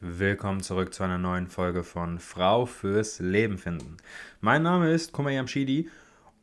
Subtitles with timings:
[0.00, 3.96] willkommen zurück zu einer neuen Folge von Frau fürs Leben finden.
[4.40, 5.88] Mein Name ist Kumar Yamshidi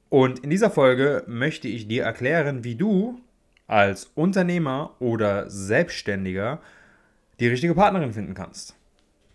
[0.10, 3.22] und in dieser Folge möchte ich dir erklären, wie du
[3.68, 6.60] als Unternehmer oder Selbstständiger
[7.40, 8.76] die richtige Partnerin finden kannst.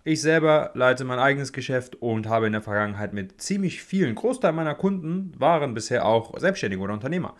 [0.04, 4.52] Ich selber leite mein eigenes Geschäft und habe in der Vergangenheit mit ziemlich vielen Großteil
[4.52, 7.36] meiner Kunden waren bisher auch Selbstständige oder Unternehmer.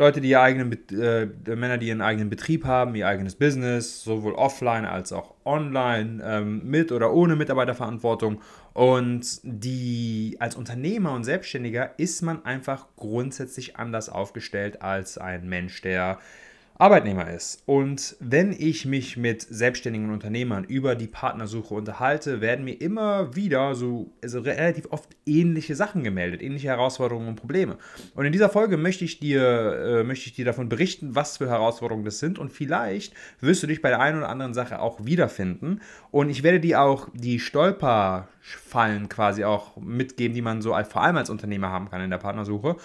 [0.00, 4.32] Leute, die ihr eigenen, äh, Männer, die ihren eigenen Betrieb haben, ihr eigenes Business, sowohl
[4.32, 8.40] offline als auch online, ähm, mit oder ohne Mitarbeiterverantwortung.
[8.72, 15.82] Und die als Unternehmer und Selbstständiger ist man einfach grundsätzlich anders aufgestellt als ein Mensch,
[15.82, 16.18] der
[16.80, 17.62] Arbeitnehmer ist.
[17.66, 23.74] Und wenn ich mich mit selbstständigen Unternehmern über die Partnersuche unterhalte, werden mir immer wieder
[23.74, 27.76] so also relativ oft ähnliche Sachen gemeldet, ähnliche Herausforderungen und Probleme.
[28.14, 31.50] Und in dieser Folge möchte ich dir, äh, möchte ich dir davon berichten, was für
[31.50, 32.38] Herausforderungen das sind.
[32.38, 35.82] Und vielleicht wirst du dich bei der einen oder anderen Sache auch wiederfinden.
[36.10, 41.18] Und ich werde dir auch die Stolperfallen quasi auch mitgeben, die man so vor allem
[41.18, 42.76] als Unternehmer haben kann in der Partnersuche.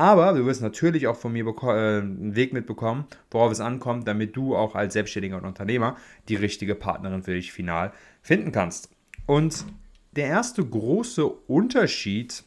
[0.00, 4.34] Aber du wirst natürlich auch von mir äh, einen Weg mitbekommen, worauf es ankommt, damit
[4.34, 5.94] du auch als Selbstständiger und Unternehmer
[6.30, 7.92] die richtige Partnerin für dich final
[8.22, 8.88] finden kannst.
[9.26, 9.66] Und
[10.12, 12.44] der erste große Unterschied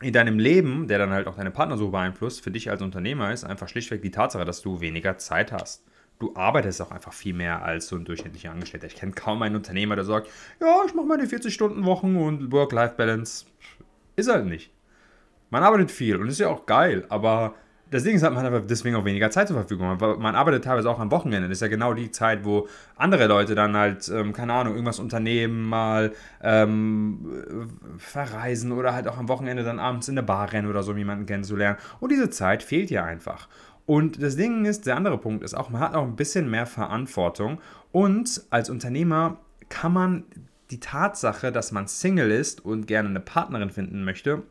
[0.00, 3.32] in deinem Leben, der dann halt auch deine Partner so beeinflusst, für dich als Unternehmer
[3.32, 5.84] ist einfach schlichtweg die Tatsache, dass du weniger Zeit hast.
[6.20, 8.86] Du arbeitest auch einfach viel mehr als so ein durchschnittlicher Angestellter.
[8.86, 10.28] Ich kenne kaum einen Unternehmer, der sagt,
[10.60, 13.46] ja, ich mache meine 40-Stunden-Wochen und Work-Life-Balance.
[14.14, 14.70] Ist halt nicht.
[15.50, 17.54] Man arbeitet viel und ist ja auch geil, aber
[17.98, 19.98] Ding ist, hat man einfach deswegen auch weniger Zeit zur Verfügung.
[19.98, 21.48] Man arbeitet teilweise auch am Wochenende.
[21.48, 25.00] Das ist ja genau die Zeit, wo andere Leute dann halt, ähm, keine Ahnung, irgendwas
[25.00, 26.12] unternehmen, mal
[26.42, 30.92] ähm, verreisen oder halt auch am Wochenende dann abends in eine Bar rennen oder so,
[30.92, 31.78] um jemanden kennenzulernen.
[31.98, 33.48] Und diese Zeit fehlt ja einfach.
[33.86, 36.66] Und das Ding ist, der andere Punkt ist auch, man hat auch ein bisschen mehr
[36.66, 37.60] Verantwortung.
[37.90, 40.24] Und als Unternehmer kann man
[40.70, 44.44] die Tatsache, dass man Single ist und gerne eine Partnerin finden möchte,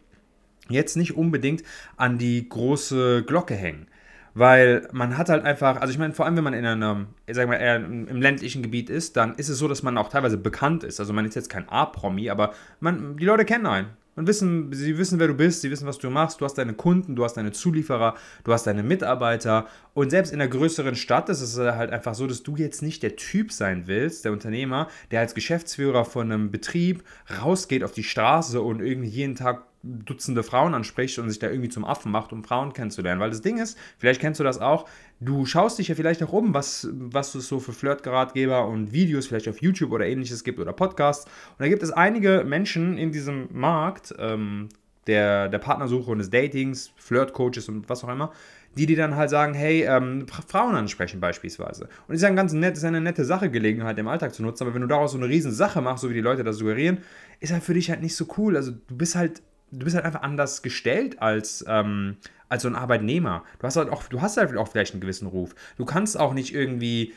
[0.70, 1.64] jetzt nicht unbedingt
[1.98, 3.88] an die große Glocke hängen.
[4.36, 7.48] Weil man hat halt einfach, also ich meine, vor allem wenn man in einem, sag
[7.48, 10.84] mal, eher im ländlichen Gebiet ist, dann ist es so, dass man auch teilweise bekannt
[10.84, 11.00] ist.
[11.00, 13.88] Also man ist jetzt kein A-Promi, aber man, die Leute kennen einen
[14.20, 16.74] und wissen, sie wissen, wer du bist, sie wissen, was du machst, du hast deine
[16.74, 21.30] Kunden, du hast deine Zulieferer, du hast deine Mitarbeiter und selbst in einer größeren Stadt
[21.30, 24.90] ist es halt einfach so, dass du jetzt nicht der Typ sein willst, der Unternehmer,
[25.12, 27.06] der als Geschäftsführer von einem Betrieb
[27.42, 31.70] rausgeht auf die Straße und irgendwie jeden Tag Dutzende Frauen anspricht und sich da irgendwie
[31.70, 33.22] zum Affen macht, um Frauen kennenzulernen.
[33.22, 34.88] Weil das Ding ist, vielleicht kennst du das auch,
[35.20, 39.28] du schaust dich ja vielleicht auch um, was, was es so für Flirtgeratgeber und Videos
[39.28, 41.26] vielleicht auf YouTube oder ähnliches gibt oder Podcasts.
[41.26, 44.70] Und da gibt es einige Menschen in diesem Markt ähm,
[45.08, 48.32] der, der Partnersuche und des Datings, Flirtcoaches und was auch immer,
[48.78, 51.90] die dir dann halt sagen, hey, ähm, Frauen ansprechen beispielsweise.
[52.08, 54.76] Und ist ja ganz nett, ist eine nette Sache, Gelegenheit im Alltag zu nutzen, aber
[54.76, 57.00] wenn du daraus so eine riesen Sache machst, so wie die Leute das suggerieren,
[57.40, 58.56] ist halt für dich halt nicht so cool.
[58.56, 59.42] Also du bist halt
[59.72, 63.44] du bist halt einfach anders gestellt als, ähm, als so ein Arbeitnehmer.
[63.60, 65.56] Du hast halt auch, du hast halt auch vielleicht einen gewissen Ruf.
[65.78, 67.14] Du kannst auch nicht irgendwie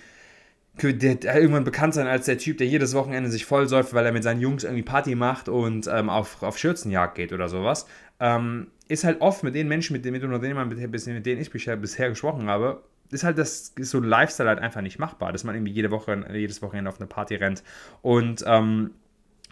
[0.78, 4.40] irgendwann bekannt sein als der Typ, der jedes Wochenende sich vollsäuft, weil er mit seinen
[4.40, 7.86] Jungs irgendwie Party macht und ähm, auf, auf Schürzenjagd geht oder sowas.
[8.20, 11.76] Ähm, ist halt oft mit den Menschen, mit denen, mit mit, mit denen ich bisher,
[11.76, 15.44] bisher gesprochen habe, ist halt das ist so ein Lifestyle halt einfach nicht machbar, dass
[15.44, 17.62] man irgendwie jede Woche, jedes Wochenende auf eine Party rennt.
[18.00, 18.92] Und ähm,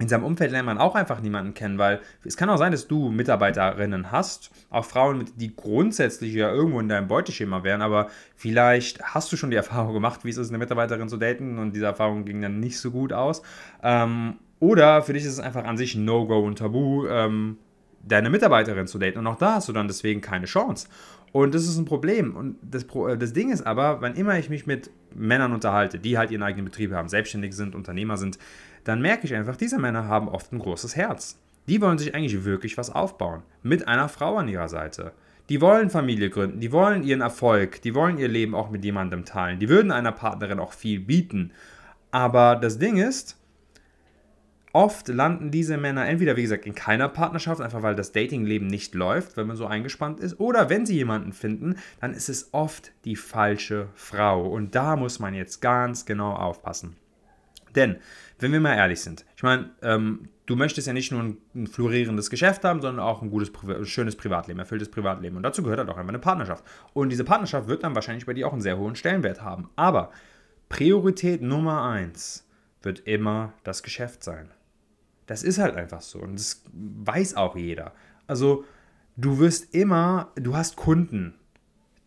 [0.00, 2.88] in seinem Umfeld lernt man auch einfach niemanden kennen, weil es kann auch sein, dass
[2.88, 9.02] du Mitarbeiterinnen hast, auch Frauen, die grundsätzlich ja irgendwo in deinem Beuteschema wären, aber vielleicht
[9.02, 11.84] hast du schon die Erfahrung gemacht, wie es ist, eine Mitarbeiterin zu daten und diese
[11.84, 13.42] Erfahrung ging dann nicht so gut aus.
[13.82, 17.58] Ähm, oder für dich ist es einfach an sich No-Go und Tabu, ähm,
[18.02, 19.18] deine Mitarbeiterin zu daten.
[19.18, 20.88] Und auch da hast du dann deswegen keine Chance.
[21.32, 22.36] Und das ist ein Problem.
[22.36, 26.18] Und das, äh, das Ding ist aber, wann immer ich mich mit Männern unterhalte, die
[26.18, 28.38] halt ihren eigenen Betrieb haben, selbstständig sind, Unternehmer sind,
[28.84, 31.38] dann merke ich einfach, diese Männer haben oft ein großes Herz.
[31.68, 33.42] Die wollen sich eigentlich wirklich was aufbauen.
[33.62, 35.12] Mit einer Frau an ihrer Seite.
[35.48, 39.24] Die wollen Familie gründen, die wollen ihren Erfolg, die wollen ihr Leben auch mit jemandem
[39.24, 39.58] teilen.
[39.58, 41.50] Die würden einer Partnerin auch viel bieten.
[42.12, 43.36] Aber das Ding ist,
[44.72, 48.94] oft landen diese Männer entweder, wie gesagt, in keiner Partnerschaft, einfach weil das Datingleben nicht
[48.94, 52.92] läuft, wenn man so eingespannt ist, oder wenn sie jemanden finden, dann ist es oft
[53.04, 54.46] die falsche Frau.
[54.46, 56.96] Und da muss man jetzt ganz genau aufpassen.
[57.74, 57.96] Denn,
[58.38, 61.66] wenn wir mal ehrlich sind, ich meine, ähm, du möchtest ja nicht nur ein, ein,
[61.66, 63.52] florierendes Geschäft haben, sondern auch ein gutes,
[63.88, 65.36] schönes Privatleben, erfülltes Privatleben.
[65.36, 66.64] Und dazu gehört halt auch einfach eine Partnerschaft.
[66.92, 69.70] Und diese Partnerschaft wird dann wahrscheinlich bei dir auch einen sehr hohen Stellenwert haben.
[69.76, 70.10] Aber
[70.68, 72.46] Priorität Nummer eins
[72.82, 74.50] wird immer das Geschäft sein.
[75.26, 76.18] Das ist halt einfach so.
[76.18, 77.92] Und das weiß auch jeder.
[78.26, 78.64] Also,
[79.16, 81.34] du wirst immer, du hast Kunden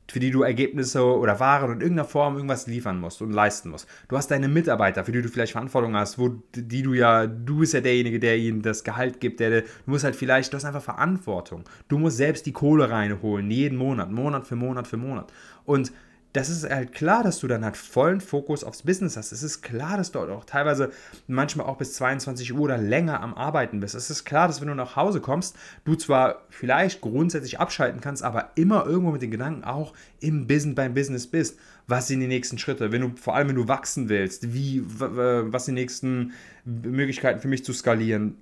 [0.09, 3.88] für die du Ergebnisse oder Waren in irgendeiner Form irgendwas liefern musst und leisten musst.
[4.09, 7.59] Du hast deine Mitarbeiter, für die du vielleicht Verantwortung hast, wo die du ja, du
[7.59, 10.65] bist ja derjenige, der ihnen das Gehalt gibt, der, du musst halt vielleicht, du hast
[10.65, 11.63] einfach Verantwortung.
[11.88, 15.31] Du musst selbst die Kohle reinholen, jeden Monat, Monat für Monat für Monat.
[15.65, 15.91] Und
[16.33, 19.31] das ist halt klar, dass du dann halt vollen Fokus aufs Business hast.
[19.31, 20.91] Es ist klar, dass du auch teilweise
[21.27, 23.94] manchmal auch bis 22 Uhr oder länger am Arbeiten bist.
[23.94, 28.24] Es ist klar, dass wenn du nach Hause kommst, du zwar vielleicht grundsätzlich abschalten kannst,
[28.24, 31.59] aber immer irgendwo mit den Gedanken auch im Business, beim Business bist.
[31.85, 32.91] Was sind die nächsten Schritte?
[32.91, 36.31] Wenn du, vor allem wenn du wachsen willst, wie, was sind die nächsten
[36.65, 38.38] Möglichkeiten für mich zu skalieren?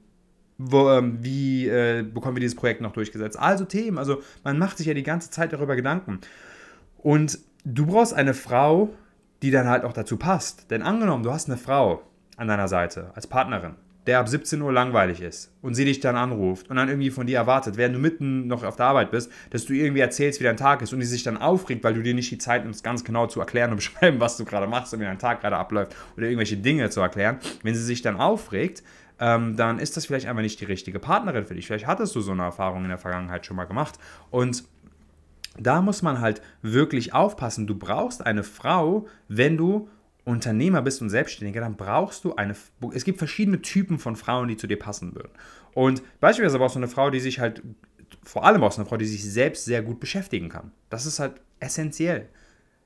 [0.72, 3.38] Ähm, wie äh, bekommen wir dieses Projekt noch durchgesetzt?
[3.38, 6.20] Also Themen, also man macht sich ja die ganze Zeit darüber Gedanken.
[7.00, 8.90] Und du brauchst eine Frau,
[9.42, 10.70] die dann halt auch dazu passt.
[10.72, 12.04] Denn angenommen, du hast eine Frau
[12.38, 13.76] an deiner Seite als Partnerin,
[14.08, 17.28] der ab 17 Uhr langweilig ist und sie dich dann anruft und dann irgendwie von
[17.28, 20.44] dir erwartet, während du mitten noch auf der Arbeit bist, dass du irgendwie erzählst, wie
[20.44, 22.84] dein Tag ist und die sich dann aufregt, weil du dir nicht die Zeit nimmst,
[22.84, 25.58] ganz genau zu erklären und beschreiben, was du gerade machst und wie dein Tag gerade
[25.58, 27.38] abläuft oder irgendwelche Dinge zu erklären.
[27.64, 28.84] Wenn sie sich dann aufregt,
[29.20, 31.68] ähm, dann ist das vielleicht einfach nicht die richtige Partnerin für dich.
[31.68, 34.00] Vielleicht hattest du so eine Erfahrung in der Vergangenheit schon mal gemacht
[34.32, 34.64] und
[35.58, 37.68] da muss man halt wirklich aufpassen.
[37.68, 39.90] Du brauchst eine Frau, wenn du
[40.24, 42.56] Unternehmer bist und Selbstständiger, dann brauchst du eine.
[42.94, 45.32] Es gibt verschiedene Typen von Frauen, die zu dir passen würden.
[45.74, 47.64] Und beispielsweise brauchst du eine Frau, die sich halt,
[48.24, 50.72] vor allem brauchst du eine Frau, die sich selbst sehr gut beschäftigen kann.
[50.90, 52.30] Das ist halt essentiell.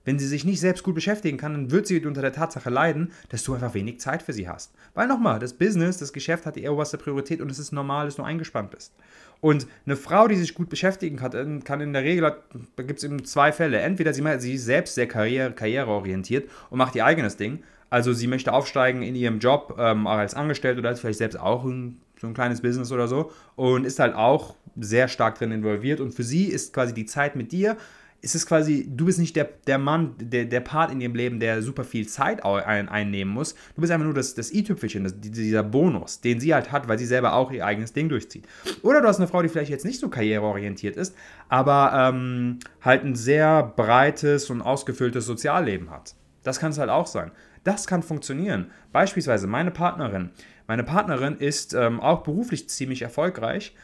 [0.06, 3.12] Wenn sie sich nicht selbst gut beschäftigen kann, dann wird sie unter der Tatsache leiden,
[3.30, 4.74] dass du einfach wenig Zeit für sie hast.
[4.94, 8.16] Weil nochmal, das Business, das Geschäft hat die oberste Priorität und es ist normal, dass
[8.16, 8.94] du eingespannt bist.
[9.42, 12.36] Und eine Frau, die sich gut beschäftigen kann, kann in der Regel,
[12.76, 13.80] da gibt es eben zwei Fälle.
[13.80, 17.64] Entweder sie, sie ist selbst sehr karriere, karriereorientiert und macht ihr eigenes Ding.
[17.90, 21.64] Also sie möchte aufsteigen in ihrem Job ähm, als Angestellte oder als vielleicht selbst auch
[21.64, 26.00] ein, so ein kleines Business oder so und ist halt auch sehr stark drin involviert.
[26.00, 27.78] Und für sie ist quasi die Zeit mit dir
[28.26, 31.40] ist es quasi, du bist nicht der, der Mann, der, der Part in ihrem Leben,
[31.40, 33.54] der super viel Zeit ein, einnehmen muss.
[33.76, 37.06] Du bist einfach nur das, das i-Tüpfelchen, dieser Bonus, den sie halt hat, weil sie
[37.06, 38.48] selber auch ihr eigenes Ding durchzieht.
[38.82, 41.16] Oder du hast eine Frau, die vielleicht jetzt nicht so karriereorientiert ist,
[41.50, 46.16] aber ähm, halt ein sehr breites und ausgefülltes Sozialleben hat.
[46.42, 47.30] Das kann es halt auch sein.
[47.64, 48.72] Das kann funktionieren.
[48.92, 50.32] Beispielsweise meine Partnerin.
[50.66, 53.76] Meine Partnerin ist ähm, auch beruflich ziemlich erfolgreich,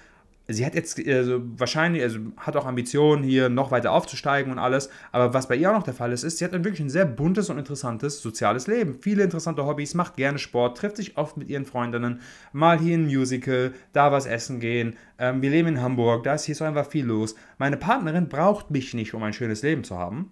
[0.47, 4.89] sie hat jetzt also wahrscheinlich, also hat auch Ambitionen, hier noch weiter aufzusteigen und alles.
[5.11, 7.05] Aber was bei ihr auch noch der Fall ist, ist, sie hat wirklich ein sehr
[7.05, 8.97] buntes und interessantes soziales Leben.
[9.01, 12.21] Viele interessante Hobbys, macht gerne Sport, trifft sich oft mit ihren Freundinnen,
[12.53, 14.95] mal hier ein Musical, da was essen gehen.
[15.19, 17.35] Ähm, wir leben in Hamburg, da ist hier so einfach viel los.
[17.57, 20.31] Meine Partnerin braucht mich nicht, um ein schönes Leben zu haben.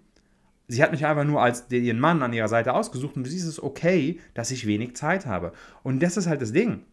[0.68, 3.44] Sie hat mich einfach nur als ihren Mann an ihrer Seite ausgesucht und sie ist
[3.44, 5.52] es okay, dass ich wenig Zeit habe.
[5.82, 6.84] Und das ist halt das Ding.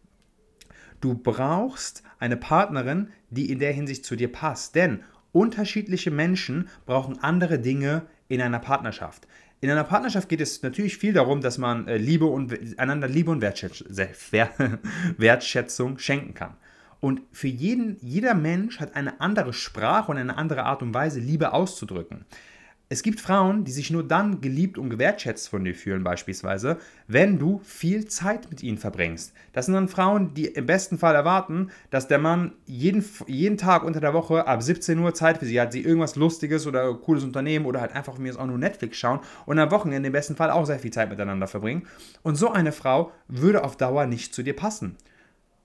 [1.00, 4.74] Du brauchst eine Partnerin, die in der Hinsicht zu dir passt.
[4.74, 9.26] Denn unterschiedliche Menschen brauchen andere Dinge in einer Partnerschaft.
[9.60, 13.30] In einer Partnerschaft geht es natürlich viel darum, dass man äh, Liebe und einander Liebe
[13.30, 13.42] und
[15.18, 16.56] Wertschätzung schenken kann.
[17.00, 21.20] Und für jeden, jeder Mensch hat eine andere Sprache und eine andere Art und Weise,
[21.20, 22.24] Liebe auszudrücken.
[22.90, 27.38] Es gibt Frauen, die sich nur dann geliebt und gewertschätzt von dir fühlen, beispielsweise, wenn
[27.38, 29.34] du viel Zeit mit ihnen verbringst.
[29.52, 33.84] Das sind dann Frauen, die im besten Fall erwarten, dass der Mann jeden, jeden Tag
[33.84, 37.24] unter der Woche ab 17 Uhr Zeit für sie hat, sie irgendwas Lustiges oder cooles
[37.24, 40.50] Unternehmen oder halt einfach mir auch nur Netflix schauen und am Wochenende im besten Fall
[40.50, 41.86] auch sehr viel Zeit miteinander verbringen.
[42.22, 44.96] Und so eine Frau würde auf Dauer nicht zu dir passen.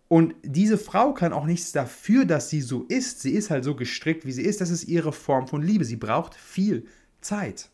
[0.10, 3.22] Und diese Frau kann auch nichts dafür, dass sie so ist.
[3.22, 4.60] Sie ist halt so gestrickt, wie sie ist.
[4.60, 5.86] Das ist ihre Form von Liebe.
[5.86, 6.86] Sie braucht viel
[7.24, 7.70] Zeit.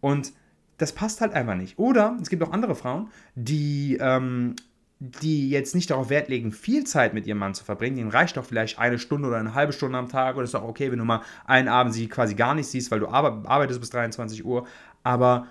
[0.00, 0.32] Und
[0.78, 1.78] das passt halt einfach nicht.
[1.78, 4.56] Oder es gibt auch andere Frauen, die, ähm,
[4.98, 7.96] die jetzt nicht darauf Wert legen, viel Zeit mit ihrem Mann zu verbringen.
[7.96, 10.36] Denen reicht doch vielleicht eine Stunde oder eine halbe Stunde am Tag.
[10.36, 13.00] Oder ist auch okay, wenn du mal einen Abend sie quasi gar nicht siehst, weil
[13.00, 14.66] du arbeitest bis 23 Uhr.
[15.02, 15.46] Aber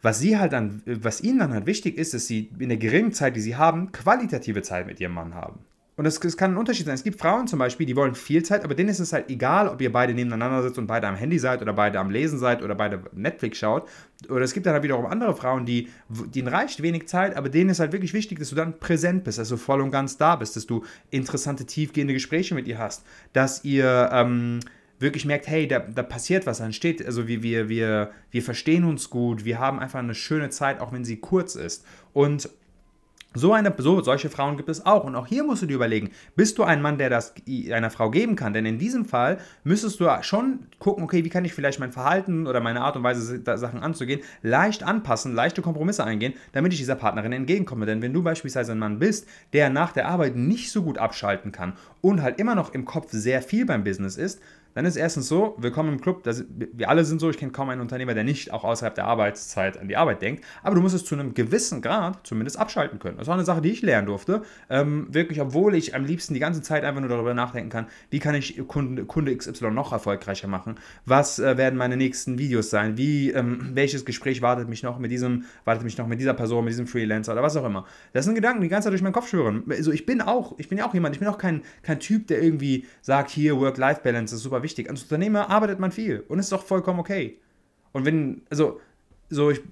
[0.00, 3.12] was sie halt dann, was ihnen dann halt wichtig ist, dass sie in der geringen
[3.12, 5.60] Zeit, die sie haben, qualitative Zeit mit ihrem Mann haben.
[5.96, 6.94] Und es, kann ein Unterschied sein.
[6.96, 9.68] Es gibt Frauen zum Beispiel, die wollen viel Zeit, aber denen ist es halt egal,
[9.68, 12.62] ob ihr beide nebeneinander sitzt und beide am Handy seid oder beide am Lesen seid
[12.62, 13.88] oder beide Netflix schaut.
[14.28, 17.70] Oder es gibt dann halt wiederum andere Frauen, die, denen reicht wenig Zeit, aber denen
[17.70, 20.56] ist halt wirklich wichtig, dass du dann präsent bist, also voll und ganz da bist,
[20.56, 24.60] dass du interessante, tiefgehende Gespräche mit ihr hast, dass ihr ähm,
[24.98, 28.82] wirklich merkt, hey, da, da passiert was, dann steht, also wir, wir, wir, wir verstehen
[28.82, 31.84] uns gut, wir haben einfach eine schöne Zeit, auch wenn sie kurz ist.
[32.12, 32.48] Und
[33.34, 35.04] so, eine, so solche Frauen gibt es auch.
[35.04, 37.34] Und auch hier musst du dir überlegen, bist du ein Mann, der das
[37.70, 38.52] einer Frau geben kann?
[38.52, 42.46] Denn in diesem Fall müsstest du schon gucken, okay, wie kann ich vielleicht mein Verhalten
[42.46, 46.94] oder meine Art und Weise, Sachen anzugehen, leicht anpassen, leichte Kompromisse eingehen, damit ich dieser
[46.94, 47.86] Partnerin entgegenkomme.
[47.86, 51.52] Denn wenn du beispielsweise ein Mann bist, der nach der Arbeit nicht so gut abschalten
[51.52, 54.40] kann und halt immer noch im Kopf sehr viel beim Business ist,
[54.74, 57.68] dann ist erstens so, willkommen im Club, das, wir alle sind so, ich kenne kaum
[57.70, 60.94] einen Unternehmer, der nicht auch außerhalb der Arbeitszeit an die Arbeit denkt, aber du musst
[60.94, 63.16] es zu einem gewissen Grad zumindest abschalten können.
[63.18, 64.42] Das war eine Sache, die ich lernen durfte.
[64.68, 68.18] Ähm, wirklich, obwohl ich am liebsten die ganze Zeit einfach nur darüber nachdenken kann, wie
[68.18, 70.76] kann ich Kunde, Kunde XY noch erfolgreicher machen,
[71.06, 75.12] was äh, werden meine nächsten Videos sein, wie, ähm, welches Gespräch wartet mich noch mit
[75.12, 77.86] diesem, wartet mich noch mit dieser Person, mit diesem Freelancer oder was auch immer.
[78.12, 79.62] Das sind Gedanken, die die ganze Zeit durch meinen Kopf schwören.
[79.70, 82.26] Also ich bin auch, ich bin ja auch jemand, ich bin auch kein, kein Typ,
[82.26, 84.90] der irgendwie sagt, hier, Work-Life-Balance ist super wichtig.
[84.90, 87.38] Als Unternehmer arbeitet man viel und ist doch vollkommen okay.
[87.92, 88.80] Und wenn, also,
[89.30, 89.62] so, ich,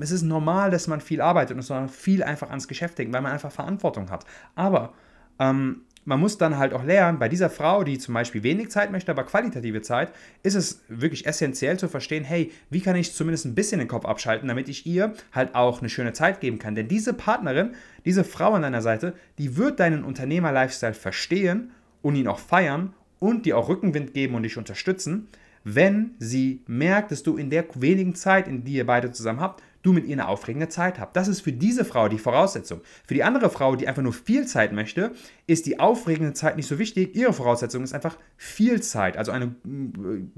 [0.00, 3.14] es ist normal, dass man viel arbeitet und es soll viel einfach ans Geschäft denken,
[3.14, 4.26] weil man einfach Verantwortung hat.
[4.54, 4.92] Aber
[5.38, 8.92] ähm, man muss dann halt auch lernen, bei dieser Frau, die zum Beispiel wenig Zeit
[8.92, 10.12] möchte, aber qualitative Zeit,
[10.44, 14.04] ist es wirklich essentiell zu verstehen, hey, wie kann ich zumindest ein bisschen den Kopf
[14.04, 16.76] abschalten, damit ich ihr halt auch eine schöne Zeit geben kann.
[16.76, 22.28] Denn diese Partnerin, diese Frau an deiner Seite, die wird deinen Unternehmer-Lifestyle verstehen und ihn
[22.28, 25.28] auch feiern und dir auch Rückenwind geben und dich unterstützen,
[25.68, 29.64] wenn sie merkt, dass du in der wenigen Zeit, in die ihr beide zusammen habt,
[29.82, 31.16] du mit ihr eine aufregende Zeit habt.
[31.16, 32.80] Das ist für diese Frau die Voraussetzung.
[33.04, 35.12] Für die andere Frau, die einfach nur viel Zeit möchte,
[35.46, 37.16] ist die aufregende Zeit nicht so wichtig.
[37.16, 39.54] Ihre Voraussetzung ist einfach viel Zeit, also eine,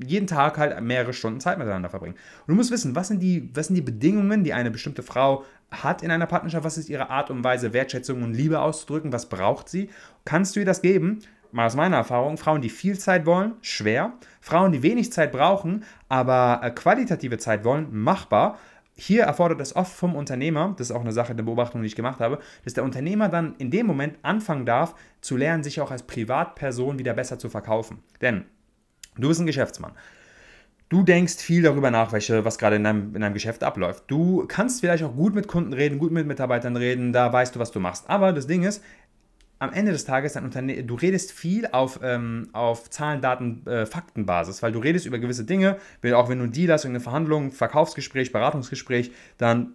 [0.03, 2.15] jeden Tag halt mehrere Stunden Zeit miteinander verbringen.
[2.47, 5.45] Und du musst wissen, was sind, die, was sind die Bedingungen, die eine bestimmte Frau
[5.71, 9.29] hat in einer Partnerschaft, was ist ihre Art und Weise, Wertschätzung und Liebe auszudrücken, was
[9.29, 9.91] braucht sie?
[10.25, 11.21] Kannst du ihr das geben?
[11.53, 14.13] Mal aus meiner Erfahrung, Frauen, die viel Zeit wollen, schwer.
[14.41, 18.59] Frauen, die wenig Zeit brauchen, aber äh, qualitative Zeit wollen, machbar
[19.01, 21.95] hier erfordert es oft vom Unternehmer, das ist auch eine Sache der Beobachtung, die ich
[21.95, 25.93] gemacht habe, dass der Unternehmer dann in dem Moment anfangen darf, zu lernen, sich auch
[25.93, 28.03] als Privatperson wieder besser zu verkaufen.
[28.21, 28.45] Denn
[29.17, 29.93] du bist ein Geschäftsmann.
[30.89, 34.05] Du denkst viel darüber nach, welche, was gerade in deinem, in deinem Geschäft abläuft.
[34.09, 37.61] Du kannst vielleicht auch gut mit Kunden reden, gut mit Mitarbeitern reden, da weißt du,
[37.61, 38.11] was du machst.
[38.11, 38.83] Aber das Ding ist,
[39.59, 43.87] am Ende des Tages dein Unternehmen, du redest viel auf, ähm, auf Zahlen, Daten, äh,
[43.87, 45.79] Faktenbasis, weil du redest über gewisse Dinge,
[46.15, 49.75] auch wenn du ein Deal hast, irgendeine Verhandlung, Verkaufsgespräch, Beratungsgespräch, dann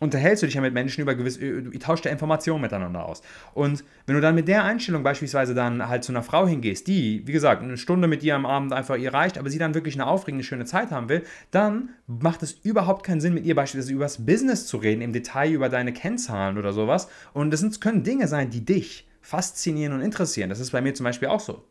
[0.00, 3.22] unterhältst du dich ja mit Menschen über gewisse, ihr tauscht ja Informationen miteinander aus.
[3.54, 7.26] Und wenn du dann mit der Einstellung beispielsweise dann halt zu einer Frau hingehst, die,
[7.26, 9.94] wie gesagt, eine Stunde mit dir am Abend einfach ihr reicht, aber sie dann wirklich
[9.94, 13.92] eine aufregende, schöne Zeit haben will, dann macht es überhaupt keinen Sinn, mit ihr beispielsweise
[13.92, 17.08] über das Business zu reden, im Detail über deine Kennzahlen oder sowas.
[17.32, 20.50] Und das können Dinge sein, die dich faszinieren und interessieren.
[20.50, 21.64] Das ist bei mir zum Beispiel auch so.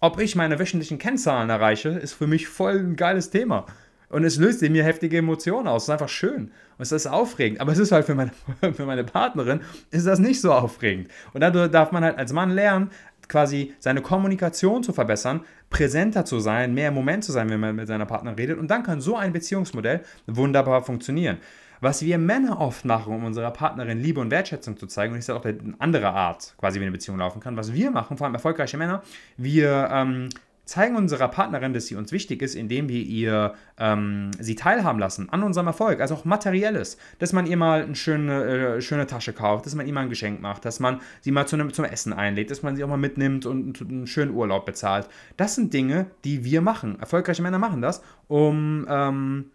[0.00, 3.66] Ob ich meine wöchentlichen Kennzahlen erreiche, ist für mich voll ein geiles Thema.
[4.08, 5.82] Und es löst in mir heftige Emotionen aus.
[5.82, 6.50] Es ist einfach schön.
[6.76, 7.60] Und es ist aufregend.
[7.60, 8.32] Aber es ist halt für meine,
[8.74, 11.08] für meine Partnerin, ist das nicht so aufregend.
[11.32, 12.90] Und dadurch darf man halt als Mann lernen,
[13.28, 17.76] quasi seine Kommunikation zu verbessern, präsenter zu sein, mehr im Moment zu sein, wenn man
[17.76, 18.58] mit seiner Partnerin redet.
[18.58, 21.38] Und dann kann so ein Beziehungsmodell wunderbar funktionieren.
[21.80, 25.24] Was wir Männer oft machen, um unserer Partnerin Liebe und Wertschätzung zu zeigen, und ich
[25.24, 28.26] sage auch eine andere Art, quasi wie eine Beziehung laufen kann, was wir machen, vor
[28.26, 29.02] allem erfolgreiche Männer,
[29.36, 30.28] wir ähm,
[30.68, 35.30] zeigen unserer Partnerin, dass sie uns wichtig ist, indem wir ihr ähm, sie teilhaben lassen
[35.30, 39.32] an unserem Erfolg, also auch materielles, dass man ihr mal eine schöne, äh, schöne Tasche
[39.32, 41.86] kauft, dass man ihr mal ein Geschenk macht, dass man sie mal zu einem, zum
[41.86, 45.08] Essen einlädt, dass man sie auch mal mitnimmt und einen schönen Urlaub bezahlt.
[45.38, 47.00] Das sind Dinge, die wir machen.
[47.00, 49.46] Erfolgreiche Männer machen das, um ähm,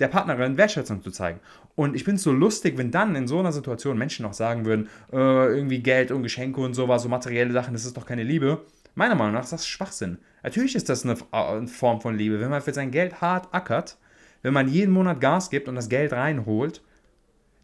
[0.00, 1.40] der Partnerin Wertschätzung zu zeigen.
[1.74, 4.88] Und ich es so lustig, wenn dann in so einer Situation Menschen noch sagen würden,
[5.12, 8.62] äh, irgendwie Geld und Geschenke und sowas, so materielle Sachen, das ist doch keine Liebe.
[8.94, 10.18] Meiner Meinung nach ist das Schwachsinn.
[10.42, 12.40] Natürlich ist das eine, eine Form von Liebe.
[12.40, 13.96] Wenn man für sein Geld hart ackert,
[14.42, 16.82] wenn man jeden Monat Gas gibt und das Geld reinholt,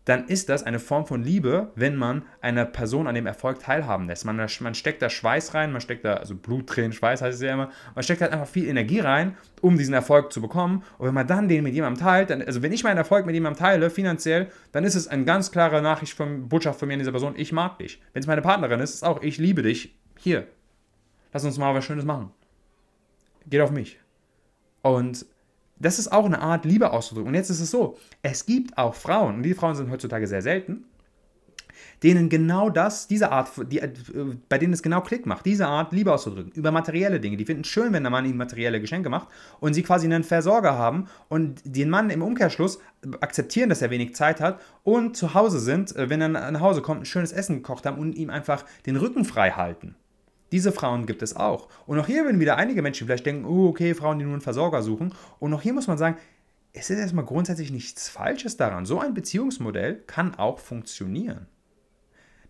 [0.05, 4.07] dann ist das eine Form von Liebe, wenn man einer Person an dem Erfolg teilhaben
[4.07, 4.25] lässt.
[4.25, 7.43] Man, man steckt da Schweiß rein, man steckt da, also Blut, Tränen, Schweiß heißt es
[7.43, 10.83] ja immer, man steckt halt einfach viel Energie rein, um diesen Erfolg zu bekommen.
[10.99, 13.35] Und wenn man dann den mit jemandem teilt, dann, also wenn ich meinen Erfolg mit
[13.35, 17.01] jemandem teile, finanziell, dann ist es eine ganz klare Nachricht von Botschaft von mir an
[17.01, 18.03] dieser Person, ich mag dich.
[18.13, 19.97] Wenn es meine Partnerin ist, ist es auch, ich liebe dich.
[20.19, 20.47] Hier,
[21.33, 22.31] lass uns mal was Schönes machen.
[23.47, 23.99] Geht auf mich.
[24.83, 25.27] Und
[25.79, 27.29] das ist auch eine Art Liebe auszudrücken.
[27.29, 30.43] Und jetzt ist es so, es gibt auch Frauen, und die Frauen sind heutzutage sehr
[30.43, 30.85] selten,
[32.03, 33.91] denen genau das, diese Art, die, äh,
[34.49, 37.37] bei denen es genau Klick macht, diese Art Liebe auszudrücken, über materielle Dinge.
[37.37, 39.29] Die finden es schön, wenn der Mann ihnen materielle Geschenke macht
[39.61, 42.79] und sie quasi einen Versorger haben und den Mann im Umkehrschluss
[43.21, 46.83] akzeptieren, dass er wenig Zeit hat und zu Hause sind, äh, wenn er nach Hause
[46.83, 49.97] kommt, ein schönes Essen gekocht haben und ihm einfach den Rücken frei halten.
[50.53, 51.69] Diese Frauen gibt es auch.
[51.87, 54.43] Und auch hier würden wieder einige Menschen vielleicht denken, oh, okay, Frauen, die nur einen
[54.43, 55.13] Versorger suchen.
[55.41, 56.17] Und auch hier muss man sagen,
[56.73, 58.85] es ist erstmal grundsätzlich nichts Falsches daran.
[58.85, 61.47] So ein Beziehungsmodell kann auch funktionieren.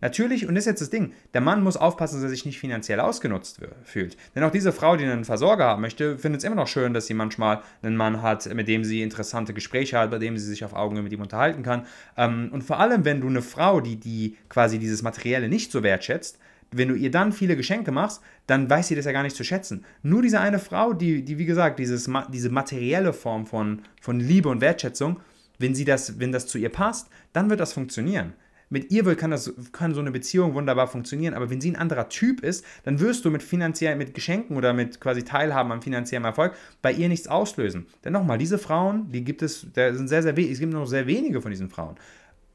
[0.00, 2.58] Natürlich, und das ist jetzt das Ding, der Mann muss aufpassen, dass er sich nicht
[2.58, 4.18] finanziell ausgenutzt fühlt.
[4.34, 7.06] Denn auch diese Frau, die einen Versorger haben möchte, findet es immer noch schön, dass
[7.06, 10.62] sie manchmal einen Mann hat, mit dem sie interessante Gespräche hat, bei dem sie sich
[10.62, 11.86] auf Augenhöhe mit ihm unterhalten kann.
[12.18, 15.82] Ähm, und vor allem, wenn du eine Frau, die, die quasi dieses Materielle nicht so
[15.82, 16.38] wertschätzt,
[16.76, 19.44] wenn du ihr dann viele Geschenke machst, dann weiß sie das ja gar nicht zu
[19.44, 19.84] schätzen.
[20.02, 24.48] Nur diese eine Frau, die, die wie gesagt, dieses, diese materielle Form von, von Liebe
[24.48, 25.20] und Wertschätzung,
[25.58, 28.34] wenn, sie das, wenn das zu ihr passt, dann wird das funktionieren.
[28.70, 32.08] Mit ihr kann, das, kann so eine Beziehung wunderbar funktionieren, aber wenn sie ein anderer
[32.08, 36.24] Typ ist, dann wirst du mit finanziell, mit Geschenken oder mit quasi Teilhaben am finanziellen
[36.24, 37.86] Erfolg bei ihr nichts auslösen.
[38.04, 41.06] Denn nochmal, diese Frauen, die gibt es, da sind sehr, sehr es gibt nur sehr
[41.06, 41.96] wenige von diesen Frauen.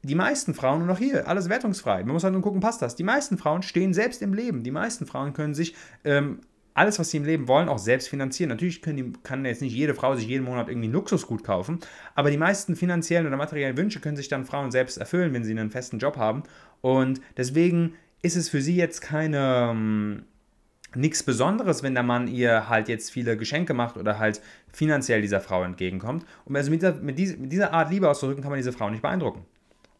[0.02, 2.04] Die meisten Frauen, und auch hier, alles wertungsfrei.
[2.04, 2.96] Man muss halt nur gucken, passt das.
[2.96, 4.62] Die meisten Frauen stehen selbst im Leben.
[4.62, 6.40] Die meisten Frauen können sich ähm,
[6.74, 8.48] alles, was sie im Leben wollen, auch selbst finanzieren.
[8.48, 11.80] Natürlich die, kann jetzt nicht jede Frau sich jeden Monat irgendwie ein Luxusgut kaufen,
[12.14, 15.50] aber die meisten finanziellen oder materiellen Wünsche können sich dann Frauen selbst erfüllen, wenn sie
[15.52, 16.44] einen festen Job haben.
[16.80, 19.70] Und deswegen ist es für sie jetzt keine.
[19.70, 20.22] Ähm,
[20.96, 24.40] nichts Besonderes, wenn der Mann ihr halt jetzt viele Geschenke macht oder halt
[24.72, 26.26] finanziell dieser Frau entgegenkommt.
[26.44, 29.44] Und also mit dieser, mit dieser, Art Liebe auszudrücken, kann man diese Frau nicht beeindrucken.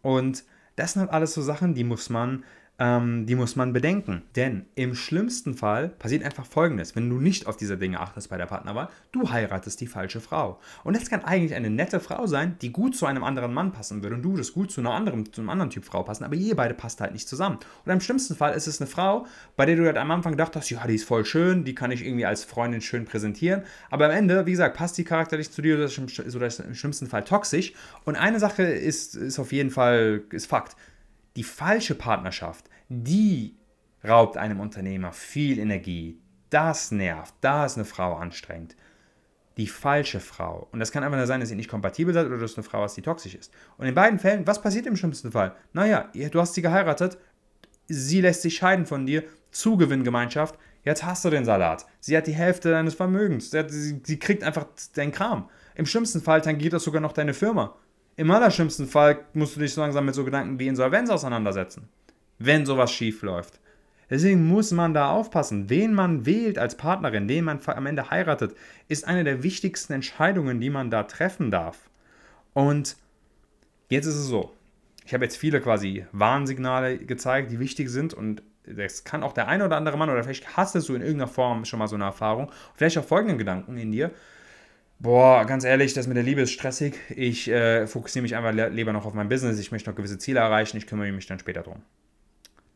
[0.02, 0.44] Und
[0.76, 2.44] das sind halt alles so Sachen, die muss man
[2.80, 4.22] ähm, die muss man bedenken.
[4.34, 8.38] Denn im schlimmsten Fall passiert einfach Folgendes, wenn du nicht auf diese Dinge achtest bei
[8.38, 10.58] der Partnerwahl, du heiratest die falsche Frau.
[10.82, 14.02] Und das kann eigentlich eine nette Frau sein, die gut zu einem anderen Mann passen
[14.02, 16.34] würde und du das gut zu, einer anderen, zu einem anderen Typ Frau passen, aber
[16.34, 17.58] ihr beide passt halt nicht zusammen.
[17.84, 20.70] Und im schlimmsten Fall ist es eine Frau, bei der du halt am Anfang dachtest,
[20.70, 24.12] ja, die ist voll schön, die kann ich irgendwie als Freundin schön präsentieren, aber am
[24.12, 27.74] Ende, wie gesagt, passt die charakterlich zu dir oder ist im schlimmsten Fall toxisch.
[28.04, 30.76] Und eine Sache ist, ist auf jeden Fall ist Fakt.
[31.36, 33.56] Die falsche Partnerschaft die
[34.04, 36.20] raubt einem Unternehmer viel Energie.
[36.50, 38.76] Das nervt, da ist eine Frau anstrengend.
[39.56, 40.68] Die falsche Frau.
[40.72, 42.84] Und das kann einfach nur sein, dass ihr nicht kompatibel seid oder dass eine Frau
[42.84, 43.52] ist, die toxisch ist.
[43.78, 45.54] Und in beiden Fällen, was passiert im schlimmsten Fall?
[45.72, 47.16] Naja, du hast sie geheiratet,
[47.86, 51.86] sie lässt sich scheiden von dir, Zugewinngemeinschaft, jetzt hast du den Salat.
[52.00, 53.52] Sie hat die Hälfte deines Vermögens.
[53.52, 54.66] Sie, hat, sie, sie kriegt einfach
[54.96, 55.48] deinen Kram.
[55.76, 57.76] Im schlimmsten Fall tangiert das sogar noch deine Firma.
[58.16, 61.88] Im allerschlimmsten Fall musst du dich so langsam mit so Gedanken wie Insolvenz auseinandersetzen
[62.40, 63.60] wenn sowas schief läuft.
[64.10, 65.70] Deswegen muss man da aufpassen.
[65.70, 68.56] Wen man wählt als Partnerin, wen man am Ende heiratet,
[68.88, 71.88] ist eine der wichtigsten Entscheidungen, die man da treffen darf.
[72.52, 72.96] Und
[73.88, 74.52] jetzt ist es so.
[75.06, 79.48] Ich habe jetzt viele quasi Warnsignale gezeigt, die wichtig sind und das kann auch der
[79.48, 82.04] eine oder andere Mann oder vielleicht hast du in irgendeiner Form schon mal so eine
[82.04, 84.10] Erfahrung, vielleicht auch folgenden Gedanken in dir.
[84.98, 86.94] Boah, ganz ehrlich, das mit der Liebe ist stressig.
[87.08, 89.58] Ich äh, fokussiere mich einfach lieber noch auf mein Business.
[89.58, 90.76] Ich möchte noch gewisse Ziele erreichen.
[90.76, 91.82] Ich kümmere mich dann später drum.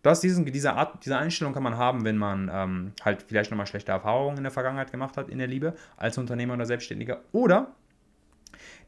[0.04, 3.66] Das, diesen, diese, Art, diese Einstellung kann man haben, wenn man ähm, halt vielleicht nochmal
[3.66, 7.22] schlechte Erfahrungen in der Vergangenheit gemacht hat in der Liebe als Unternehmer oder Selbstständiger.
[7.32, 7.68] Oder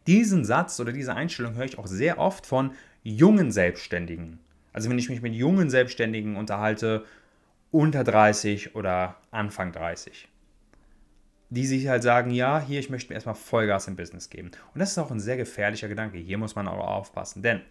[0.06, 4.40] diesen Satz oder diese Einstellung höre ich auch sehr oft von jungen Selbstständigen.
[4.74, 7.06] Also wenn ich mich mit jungen Selbstständigen unterhalte,
[7.70, 10.28] unter 30 oder Anfang 30.
[11.48, 14.50] Die sich halt sagen, ja, hier, ich möchte mir erstmal Vollgas im Business geben.
[14.74, 16.18] Und das ist auch ein sehr gefährlicher Gedanke.
[16.18, 17.40] Hier muss man auch aufpassen.
[17.40, 17.62] Denn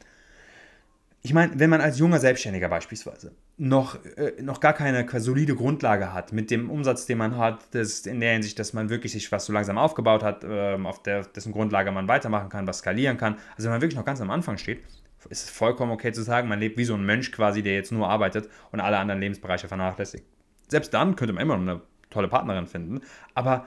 [1.25, 6.13] ich meine, wenn man als junger Selbstständiger beispielsweise noch, äh, noch gar keine solide Grundlage
[6.13, 9.31] hat mit dem Umsatz, den man hat, das in der Hinsicht, dass man wirklich sich
[9.31, 13.17] was so langsam aufgebaut hat, äh, auf der, dessen Grundlage man weitermachen kann, was skalieren
[13.17, 14.83] kann, also wenn man wirklich noch ganz am Anfang steht,
[15.31, 17.91] ist es vollkommen okay zu sagen, man lebt wie so ein Mönch quasi, der jetzt
[17.91, 20.25] nur arbeitet und alle anderen Lebensbereiche vernachlässigt.
[20.67, 23.01] Selbst dann könnte man immer noch eine tolle Partnerin finden,
[23.33, 23.65] aber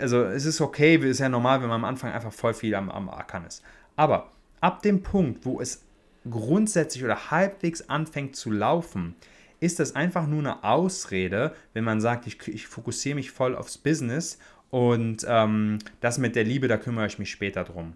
[0.00, 2.74] also es ist okay, es ist ja normal, wenn man am Anfang einfach voll viel
[2.74, 3.62] am, am Ackern ist.
[3.94, 4.30] Aber
[4.62, 5.84] ab dem Punkt, wo es
[6.28, 9.14] grundsätzlich oder halbwegs anfängt zu laufen,
[9.60, 13.78] ist das einfach nur eine Ausrede, wenn man sagt, ich, ich fokussiere mich voll aufs
[13.78, 14.38] Business
[14.70, 17.94] und ähm, das mit der Liebe, da kümmere ich mich später drum.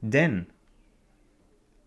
[0.00, 0.46] Denn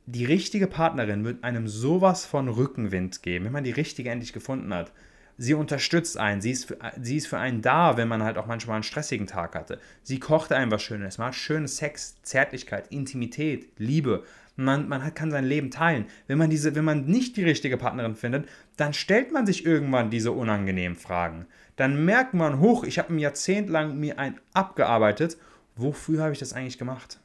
[0.06, 4.74] die richtige Partnerin wird einem sowas von Rückenwind geben, wenn man die richtige endlich gefunden
[4.74, 4.92] hat.
[5.38, 8.46] Sie unterstützt einen, sie ist, für, sie ist für einen da, wenn man halt auch
[8.46, 9.80] manchmal einen stressigen Tag hatte.
[10.02, 14.24] Sie kocht einem was Schönes, macht schönen Sex, Zärtlichkeit, Intimität, Liebe.
[14.58, 16.06] Man, man kann sein Leben teilen.
[16.28, 20.10] Wenn man, diese, wenn man nicht die richtige Partnerin findet, dann stellt man sich irgendwann
[20.10, 21.46] diese unangenehmen Fragen.
[21.76, 25.38] Dann merkt man, hoch, ich habe ein Jahrzehnt lang mir ein abgearbeitet.
[25.76, 27.20] Wofür habe ich das eigentlich gemacht?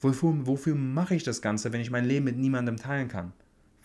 [0.00, 3.32] Wofür, wofür mache ich das Ganze, wenn ich mein Leben mit niemandem teilen kann?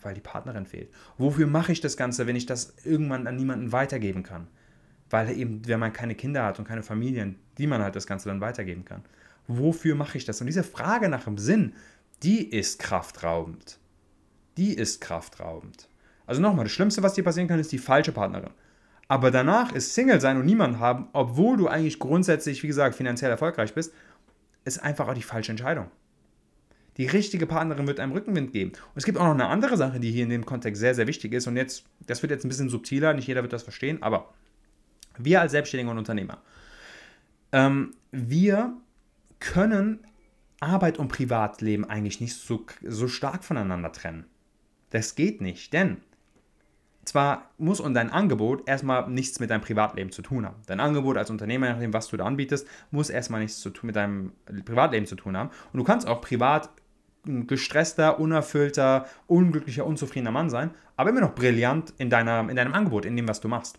[0.00, 0.90] Weil die Partnerin fehlt.
[1.18, 4.46] Wofür mache ich das Ganze, wenn ich das irgendwann an niemanden weitergeben kann?
[5.10, 8.28] Weil eben, wenn man keine Kinder hat und keine Familien, die man halt das Ganze
[8.28, 9.02] dann weitergeben kann.
[9.48, 10.40] Wofür mache ich das?
[10.40, 11.72] Und diese Frage nach dem Sinn,
[12.22, 13.78] die ist kraftraubend.
[14.56, 15.88] Die ist kraftraubend.
[16.26, 18.50] Also nochmal, das Schlimmste, was dir passieren kann, ist die falsche Partnerin.
[19.08, 23.30] Aber danach ist Single sein und niemanden haben, obwohl du eigentlich grundsätzlich, wie gesagt, finanziell
[23.30, 23.92] erfolgreich bist,
[24.64, 25.90] ist einfach auch die falsche Entscheidung.
[26.96, 28.70] Die richtige Partnerin wird einem Rückenwind geben.
[28.72, 31.06] Und es gibt auch noch eine andere Sache, die hier in dem Kontext sehr, sehr
[31.06, 31.46] wichtig ist.
[31.46, 34.32] Und jetzt, das wird jetzt ein bisschen subtiler, nicht jeder wird das verstehen, aber
[35.18, 36.38] wir als Selbstständige und Unternehmer,
[37.52, 38.74] ähm, wir
[39.40, 40.06] können
[40.62, 44.24] Arbeit und Privatleben eigentlich nicht so, so stark voneinander trennen.
[44.90, 45.98] Das geht nicht, denn
[47.04, 50.56] zwar muss und dein Angebot erstmal nichts mit deinem Privatleben zu tun haben.
[50.66, 53.96] Dein Angebot als Unternehmer, nachdem was du da anbietest, muss erstmal nichts zu tun mit
[53.96, 54.32] deinem
[54.64, 55.50] Privatleben zu tun haben.
[55.72, 56.70] Und du kannst auch privat
[57.24, 63.04] gestresster, unerfüllter, unglücklicher, unzufriedener Mann sein, aber immer noch brillant in, deiner, in deinem Angebot,
[63.04, 63.78] in dem, was du machst.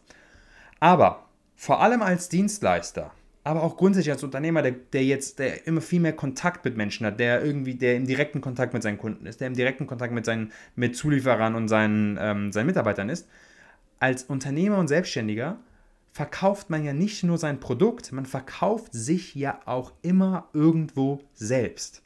[0.80, 3.12] Aber vor allem als Dienstleister,
[3.44, 7.06] aber auch grundsätzlich als Unternehmer, der, der jetzt der immer viel mehr Kontakt mit Menschen
[7.06, 10.14] hat, der irgendwie, der im direkten Kontakt mit seinen Kunden ist, der im direkten Kontakt
[10.14, 13.28] mit seinen mit Zulieferern und seinen, ähm, seinen Mitarbeitern ist,
[14.00, 15.60] als Unternehmer und Selbstständiger
[16.12, 22.04] verkauft man ja nicht nur sein Produkt, man verkauft sich ja auch immer irgendwo selbst.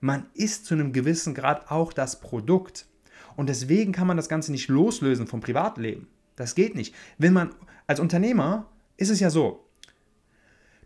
[0.00, 2.86] Man ist zu einem gewissen Grad auch das Produkt.
[3.34, 6.08] Und deswegen kann man das Ganze nicht loslösen vom Privatleben.
[6.36, 6.94] Das geht nicht.
[7.18, 7.54] Wenn man
[7.86, 9.65] als Unternehmer ist es ja so,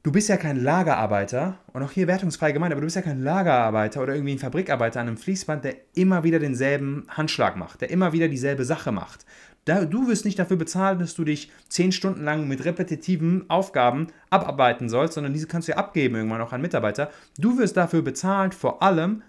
[0.02, 3.22] du bist ja kein Lagerarbeiter, und auch hier wertungsfrei gemeint, aber du bist ja kein
[3.22, 7.90] Lagerarbeiter oder irgendwie ein Fabrikarbeiter an einem Fließband, der immer wieder denselben Handschlag macht, der
[7.90, 9.24] immer wieder dieselbe Sache macht.
[9.66, 14.88] Du wirst nicht dafür bezahlt, dass du dich zehn Stunden lang mit repetitiven Aufgaben abarbeiten
[14.88, 17.10] sollst, sondern diese kannst du ja abgeben irgendwann auch an Mitarbeiter.
[17.38, 19.22] Du wirst dafür bezahlt, vor allem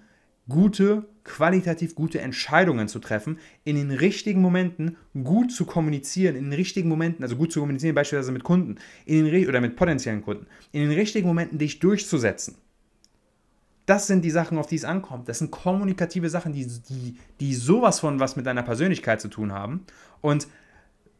[0.51, 6.53] gute, qualitativ gute Entscheidungen zu treffen, in den richtigen Momenten gut zu kommunizieren, in den
[6.53, 10.47] richtigen Momenten, also gut zu kommunizieren, beispielsweise mit Kunden in den, oder mit potenziellen Kunden,
[10.71, 12.55] in den richtigen Momenten dich durchzusetzen.
[13.85, 15.27] Das sind die Sachen, auf die es ankommt.
[15.27, 19.51] Das sind kommunikative Sachen, die, die, die sowas von was mit deiner Persönlichkeit zu tun
[19.51, 19.85] haben.
[20.21, 20.47] Und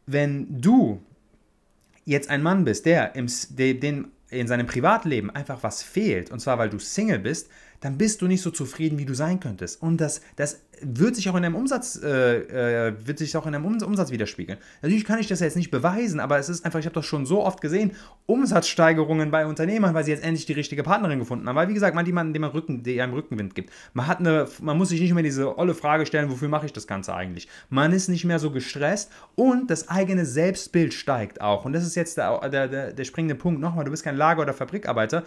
[0.06, 1.02] wenn du
[2.04, 6.58] jetzt ein Mann bist, der, im, den in seinem Privatleben einfach was fehlt, und zwar
[6.58, 7.50] weil du Single bist,
[7.82, 9.82] dann bist du nicht so zufrieden, wie du sein könntest.
[9.82, 13.52] Und das, das wird sich auch in deinem Umsatz, äh, äh, wird sich auch in
[13.52, 14.58] deinem Umsatz widerspiegeln.
[14.82, 17.26] Natürlich kann ich das jetzt nicht beweisen, aber es ist einfach, ich habe das schon
[17.26, 17.92] so oft gesehen,
[18.26, 21.56] Umsatzsteigerungen bei Unternehmern, weil sie jetzt endlich die richtige Partnerin gefunden haben.
[21.56, 23.72] Weil, wie gesagt, man jemanden, dem man Rücken, der einem Rückenwind gibt.
[23.94, 26.72] Man hat eine, man muss sich nicht mehr diese olle Frage stellen, wofür mache ich
[26.72, 27.48] das Ganze eigentlich?
[27.68, 31.64] Man ist nicht mehr so gestresst und das eigene Selbstbild steigt auch.
[31.64, 33.60] Und das ist jetzt der, der, der, der springende Punkt.
[33.60, 35.24] Nochmal, du bist kein Lager- oder Fabrikarbeiter.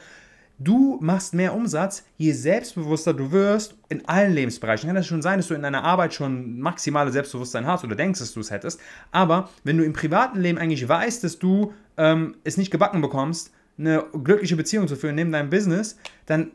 [0.57, 4.87] Du machst mehr Umsatz, je selbstbewusster du wirst in allen Lebensbereichen.
[4.87, 8.19] Kann das schon sein, dass du in deiner Arbeit schon maximale Selbstbewusstsein hast oder denkst,
[8.19, 8.79] dass du es hättest.
[9.11, 13.51] Aber wenn du im privaten Leben eigentlich weißt, dass du ähm, es nicht gebacken bekommst,
[13.77, 16.51] eine glückliche Beziehung zu führen neben deinem Business, dann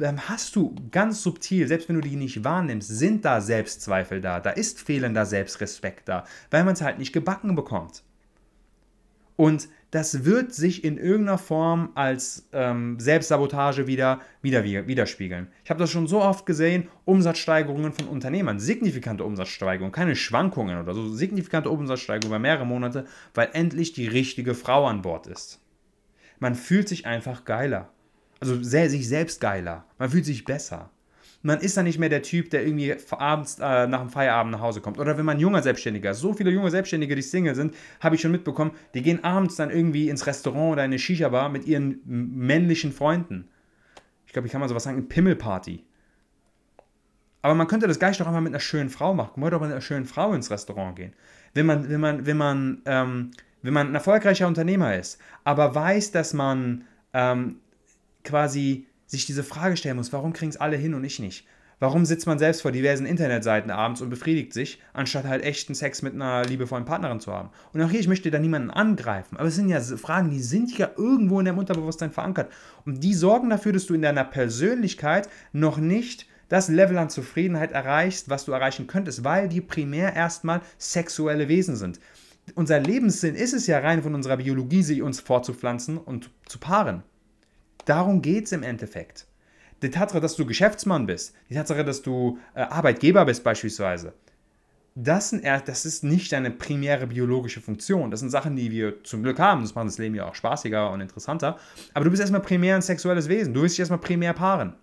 [0.00, 4.40] ähm, hast du ganz subtil, selbst wenn du die nicht wahrnimmst, sind da Selbstzweifel da,
[4.40, 8.02] da ist fehlender Selbstrespekt da, weil man es halt nicht gebacken bekommt.
[9.36, 15.48] Und das wird sich in irgendeiner Form als ähm, Selbstsabotage wieder, wieder widerspiegeln.
[15.64, 20.94] Ich habe das schon so oft gesehen, Umsatzsteigerungen von Unternehmern, signifikante Umsatzsteigerungen, keine Schwankungen oder
[20.94, 25.60] so, signifikante Umsatzsteigerungen über mehrere Monate, weil endlich die richtige Frau an Bord ist.
[26.38, 27.90] Man fühlt sich einfach geiler.
[28.40, 29.84] Also sich selbst geiler.
[29.98, 30.90] Man fühlt sich besser.
[31.42, 34.60] Man ist dann nicht mehr der Typ, der irgendwie abends äh, nach dem Feierabend nach
[34.60, 34.98] Hause kommt.
[34.98, 36.14] Oder wenn man junger Selbstständiger.
[36.14, 39.70] So viele junge Selbstständige, die Single sind, habe ich schon mitbekommen, die gehen abends dann
[39.70, 43.48] irgendwie ins Restaurant oder in eine Shisha-Bar mit ihren männlichen Freunden.
[44.26, 45.84] Ich glaube, ich kann mal sowas sagen, eine Pimmelparty.
[47.42, 49.32] Aber man könnte das gleich doch einmal mit einer schönen Frau machen.
[49.34, 51.12] Man könnte auch mit einer schönen Frau ins Restaurant gehen.
[51.54, 56.12] Wenn man, wenn man, wenn man, ähm, wenn man ein erfolgreicher Unternehmer ist, aber weiß,
[56.12, 57.56] dass man ähm,
[58.24, 61.46] quasi sich diese Frage stellen muss, warum kriegen es alle hin und ich nicht?
[61.78, 66.00] Warum sitzt man selbst vor diversen Internetseiten abends und befriedigt sich, anstatt halt echten Sex
[66.00, 67.50] mit einer liebevollen Partnerin zu haben?
[67.72, 70.76] Und auch hier, ich möchte da niemanden angreifen, aber es sind ja Fragen, die sind
[70.78, 72.50] ja irgendwo in deinem Unterbewusstsein verankert.
[72.86, 77.72] Und die sorgen dafür, dass du in deiner Persönlichkeit noch nicht das Level an Zufriedenheit
[77.72, 82.00] erreichst, was du erreichen könntest, weil die primär erstmal sexuelle Wesen sind.
[82.54, 87.02] Unser Lebenssinn ist es ja rein von unserer Biologie, sich uns fortzupflanzen und zu paaren.
[87.84, 89.26] Darum geht es im Endeffekt.
[89.82, 94.12] Die Tatsache, dass du Geschäftsmann bist, die Tatsache, dass du äh, Arbeitgeber bist beispielsweise,
[94.94, 98.10] das, sind, das ist nicht deine primäre biologische Funktion.
[98.10, 99.62] Das sind Sachen, die wir zum Glück haben.
[99.62, 101.58] Das macht das Leben ja auch spaßiger und interessanter.
[101.94, 103.54] Aber du bist erstmal primär ein sexuelles Wesen.
[103.54, 104.74] Du willst dich erstmal primär paaren.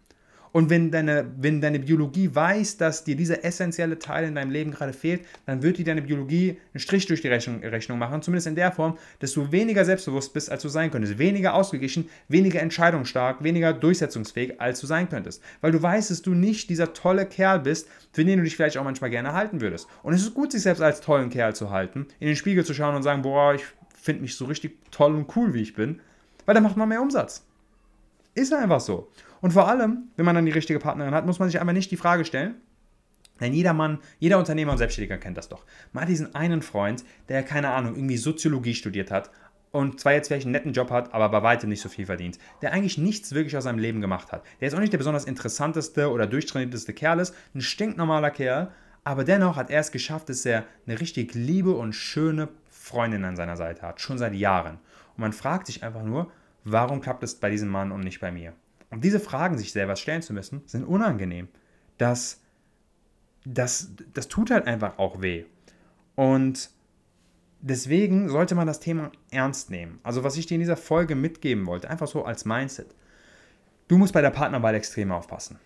[0.52, 4.72] Und wenn deine, wenn deine Biologie weiß, dass dir dieser essentielle Teil in deinem Leben
[4.72, 8.48] gerade fehlt, dann wird dir deine Biologie einen Strich durch die Rechnung, Rechnung machen, zumindest
[8.48, 12.62] in der Form, dass du weniger selbstbewusst bist, als du sein könntest, weniger ausgeglichen, weniger
[12.62, 15.42] entscheidungsstark, weniger durchsetzungsfähig, als du sein könntest.
[15.62, 18.78] Weil du weißt, dass du nicht dieser tolle Kerl bist, für den du dich vielleicht
[18.78, 19.88] auch manchmal gerne halten würdest.
[20.04, 22.74] Und es ist gut, sich selbst als tollen Kerl zu halten, in den Spiegel zu
[22.74, 23.64] schauen und sagen, boah, ich
[24.02, 26.00] finde mich so richtig toll und cool, wie ich bin,
[26.46, 27.46] weil dann macht man mehr Umsatz.
[28.34, 29.10] Ist einfach so.
[29.42, 31.92] Und vor allem, wenn man dann die richtige Partnerin hat, muss man sich einfach nicht
[31.92, 32.56] die Frage stellen,
[33.40, 35.64] denn jeder Mann, jeder Unternehmer und Selbstständiger kennt das doch.
[35.94, 39.32] Mal diesen einen Freund, der, keine Ahnung, irgendwie Soziologie studiert hat
[39.72, 42.40] und zwar jetzt vielleicht einen netten Job hat, aber bei weitem nicht so viel verdient.
[42.62, 44.44] Der eigentlich nichts wirklich aus seinem Leben gemacht hat.
[44.60, 48.72] Der ist auch nicht der besonders interessanteste oder durchtrainierteste Kerl ist, ein stinknormaler Kerl,
[49.04, 53.36] Aber dennoch hat er es geschafft, dass er eine richtig liebe und schöne Freundin an
[53.36, 54.76] seiner Seite hat, schon seit Jahren.
[55.16, 56.32] Und man fragt sich einfach nur,
[56.64, 58.54] warum klappt es bei diesem Mann und nicht bei mir?
[58.92, 61.48] Und diese Fragen sich selber stellen zu müssen, sind unangenehm.
[61.98, 62.42] Das,
[63.46, 65.46] das, das tut halt einfach auch weh.
[66.16, 66.72] Und
[67.62, 70.00] deswegen sollte man das Thema ernst nehmen.
[70.04, 72.96] Also was ich dir in dieser Folge mitgeben wollte, einfach so als Mindset.
[73.88, 75.60] Du musst bei der Partnerwahl extrem aufpassen.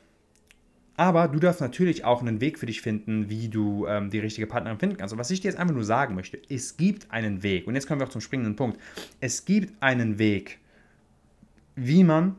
[0.95, 4.45] Aber du darfst natürlich auch einen Weg für dich finden, wie du ähm, die richtige
[4.45, 5.12] Partnerin finden kannst.
[5.12, 7.65] Und was ich dir jetzt einfach nur sagen möchte, es gibt einen Weg.
[7.65, 8.79] Und jetzt kommen wir auch zum springenden Punkt.
[9.19, 10.59] Es gibt einen Weg,
[11.75, 12.36] wie man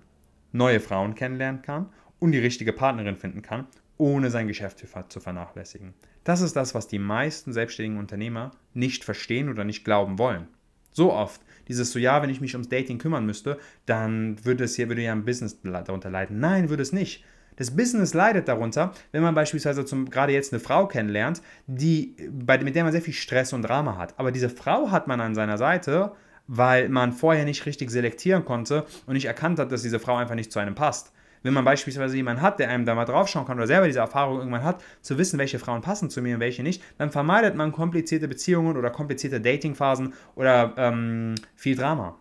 [0.54, 3.66] neue Frauen kennenlernen kann und die richtige Partnerin finden kann,
[3.98, 5.94] ohne sein Geschäft zu vernachlässigen.
[6.24, 10.48] Das ist das, was die meisten selbstständigen Unternehmer nicht verstehen oder nicht glauben wollen.
[10.92, 11.42] So oft.
[11.68, 15.02] Dieses so, ja, wenn ich mich ums Dating kümmern müsste, dann würde es hier, würde
[15.02, 16.38] ja ein Business darunter leiden.
[16.38, 17.24] Nein, würde es nicht.
[17.56, 22.58] Das Business leidet darunter, wenn man beispielsweise zum, gerade jetzt eine Frau kennenlernt, die, bei,
[22.58, 24.18] mit der man sehr viel Stress und Drama hat.
[24.18, 26.12] Aber diese Frau hat man an seiner Seite,
[26.46, 30.34] weil man vorher nicht richtig selektieren konnte und nicht erkannt hat, dass diese Frau einfach
[30.34, 31.12] nicht zu einem passt.
[31.42, 34.38] Wenn man beispielsweise jemanden hat, der einem da mal draufschauen kann oder selber diese Erfahrung
[34.38, 37.70] irgendwann hat, zu wissen, welche Frauen passen zu mir und welche nicht, dann vermeidet man
[37.70, 42.18] komplizierte Beziehungen oder komplizierte Datingphasen oder ähm, viel Drama.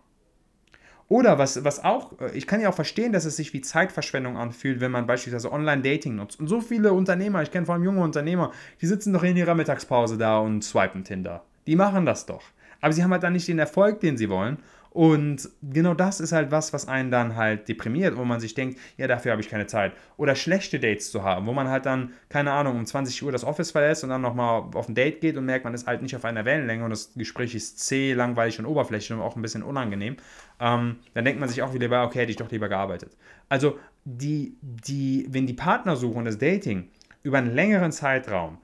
[1.08, 4.36] Oder was, was auch, äh, ich kann ja auch verstehen, dass es sich wie Zeitverschwendung
[4.36, 6.40] anfühlt, wenn man beispielsweise Online-Dating nutzt.
[6.40, 9.54] Und so viele Unternehmer, ich kenne vor allem junge Unternehmer, die sitzen doch in ihrer
[9.54, 11.44] Mittagspause da und swipen Tinder.
[11.66, 12.42] Die machen das doch.
[12.84, 14.58] Aber sie haben halt dann nicht den Erfolg, den sie wollen.
[14.90, 18.78] Und genau das ist halt was, was einen dann halt deprimiert, wo man sich denkt,
[18.98, 19.94] ja, dafür habe ich keine Zeit.
[20.18, 23.42] Oder schlechte Dates zu haben, wo man halt dann, keine Ahnung, um 20 Uhr das
[23.42, 26.14] Office verlässt und dann nochmal auf ein Date geht und merkt, man ist halt nicht
[26.14, 29.62] auf einer Wellenlänge und das Gespräch ist zäh, langweilig und oberflächlich und auch ein bisschen
[29.62, 30.18] unangenehm.
[30.60, 33.16] Ähm, dann denkt man sich auch wieder, okay, hätte ich doch lieber gearbeitet.
[33.48, 36.90] Also, die, die, wenn die Partnersuche und das Dating
[37.22, 38.58] über einen längeren Zeitraum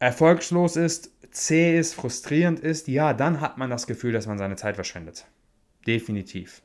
[0.00, 4.56] erfolgslos ist, zäh ist, frustrierend ist, ja, dann hat man das Gefühl, dass man seine
[4.56, 5.26] Zeit verschwendet.
[5.86, 6.62] Definitiv.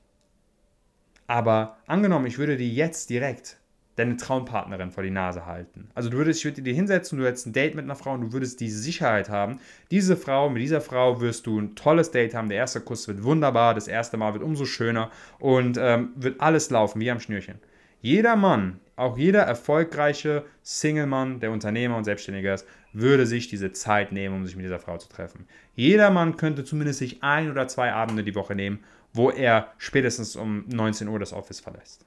[1.26, 3.58] Aber angenommen, ich würde dir jetzt direkt
[3.98, 5.90] deine Traumpartnerin vor die Nase halten.
[5.96, 8.22] Also du würdest, ich würde dir hinsetzen, du hättest ein Date mit einer Frau und
[8.22, 12.36] du würdest die Sicherheit haben, diese Frau, mit dieser Frau wirst du ein tolles Date
[12.36, 16.40] haben, der erste Kuss wird wunderbar, das erste Mal wird umso schöner und ähm, wird
[16.40, 17.60] alles laufen wie am Schnürchen.
[18.00, 22.68] Jeder Mann, auch jeder erfolgreiche Single-Mann, der Unternehmer und Selbstständiger ist,
[23.00, 25.48] würde sich diese Zeit nehmen, um sich mit dieser Frau zu treffen.
[25.76, 28.80] Jeder Mann könnte zumindest sich ein oder zwei Abende die Woche nehmen,
[29.14, 32.06] wo er spätestens um 19 Uhr das Office verlässt.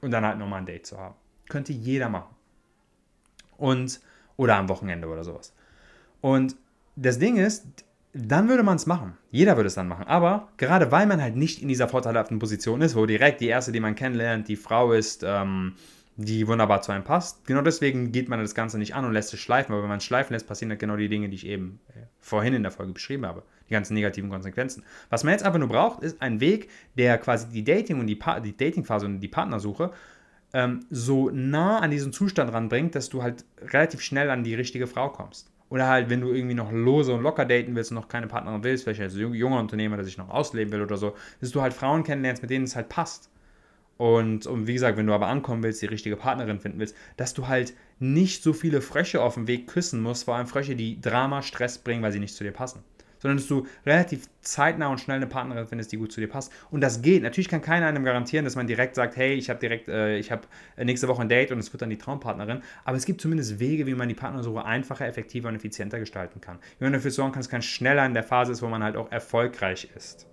[0.00, 1.14] Und dann halt nochmal ein Date zu haben.
[1.48, 2.34] Könnte jeder machen.
[3.56, 4.00] Und,
[4.36, 5.54] oder am Wochenende oder sowas.
[6.20, 6.56] Und
[6.96, 7.64] das Ding ist,
[8.12, 9.16] dann würde man es machen.
[9.30, 10.06] Jeder würde es dann machen.
[10.06, 13.72] Aber gerade weil man halt nicht in dieser vorteilhaften Position ist, wo direkt die erste,
[13.72, 15.74] die man kennenlernt, die Frau ist, ähm,
[16.16, 17.46] die wunderbar zu einem passt.
[17.46, 19.98] Genau deswegen geht man das Ganze nicht an und lässt es schleifen, weil wenn man
[19.98, 22.72] es schleifen lässt, passieren dann genau die Dinge, die ich eben äh, vorhin in der
[22.72, 23.42] Folge beschrieben habe.
[23.68, 24.84] Die ganzen negativen Konsequenzen.
[25.08, 28.16] Was man jetzt einfach nur braucht, ist ein Weg, der quasi die Dating- und die,
[28.16, 29.90] pa die Datingphase und die Partnersuche
[30.52, 34.86] ähm, so nah an diesen Zustand ranbringt, dass du halt relativ schnell an die richtige
[34.86, 35.50] Frau kommst.
[35.70, 38.62] Oder halt, wenn du irgendwie noch lose und locker daten willst und noch keine Partnerin
[38.62, 41.72] willst, vielleicht als junger Unternehmer, der sich noch ausleben will oder so, dass du halt
[41.72, 43.30] Frauen kennenlernst, mit denen es halt passt.
[44.02, 47.34] Und, und wie gesagt, wenn du aber ankommen willst, die richtige Partnerin finden willst, dass
[47.34, 51.00] du halt nicht so viele Frösche auf dem Weg küssen musst, vor allem Frösche, die
[51.00, 52.82] Drama, Stress bringen, weil sie nicht zu dir passen.
[53.20, 56.50] Sondern dass du relativ zeitnah und schnell eine Partnerin findest, die gut zu dir passt.
[56.72, 57.22] Und das geht.
[57.22, 60.32] Natürlich kann keiner einem garantieren, dass man direkt sagt, hey, ich habe direkt, äh, ich
[60.32, 62.62] habe äh, nächste Woche ein Date und es wird dann die Traumpartnerin.
[62.84, 66.58] Aber es gibt zumindest Wege, wie man die Partnersuche einfacher, effektiver und effizienter gestalten kann.
[66.80, 68.96] Wie man dafür sorgen kann, dass ganz schneller in der Phase ist, wo man halt
[68.96, 70.26] auch erfolgreich ist.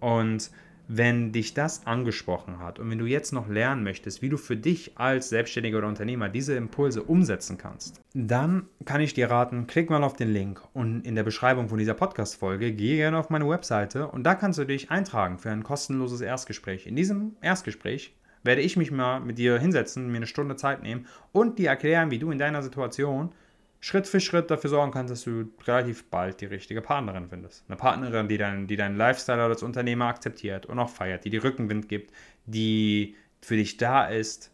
[0.00, 0.50] Und
[0.88, 4.56] wenn dich das angesprochen hat und wenn du jetzt noch lernen möchtest, wie du für
[4.56, 9.90] dich als Selbstständiger oder Unternehmer diese Impulse umsetzen kannst, dann kann ich dir raten, klick
[9.90, 13.48] mal auf den Link und in der Beschreibung von dieser Podcast-Folge gehe gerne auf meine
[13.48, 16.86] Webseite und da kannst du dich eintragen für ein kostenloses Erstgespräch.
[16.86, 21.06] In diesem Erstgespräch werde ich mich mal mit dir hinsetzen, mir eine Stunde Zeit nehmen
[21.32, 23.32] und dir erklären, wie du in deiner Situation
[23.80, 27.64] Schritt für Schritt dafür sorgen kannst, dass du relativ bald die richtige Partnerin findest.
[27.68, 31.44] Eine Partnerin, die, dein, die deinen Lifestyle als Unternehmer akzeptiert und auch feiert, die dir
[31.44, 32.12] Rückenwind gibt,
[32.46, 34.52] die für dich da ist,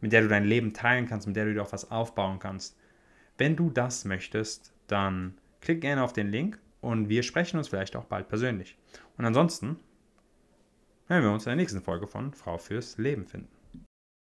[0.00, 2.76] mit der du dein Leben teilen kannst, mit der du dir auch was aufbauen kannst.
[3.38, 7.96] Wenn du das möchtest, dann klick gerne auf den Link und wir sprechen uns vielleicht
[7.96, 8.76] auch bald persönlich.
[9.16, 9.78] Und ansonsten
[11.06, 13.53] hören wir uns in der nächsten Folge von Frau fürs Leben finden.